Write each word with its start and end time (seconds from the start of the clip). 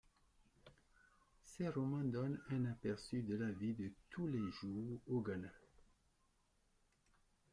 Ses 1.45 1.67
romans 1.69 2.03
donnent 2.03 2.41
un 2.49 2.65
aperçu 2.65 3.21
de 3.21 3.35
la 3.35 3.51
vie 3.51 3.75
de 3.75 3.91
tous 4.09 4.25
les 4.25 4.49
jours 4.53 4.99
au 5.07 5.21
Ghana. 5.21 5.49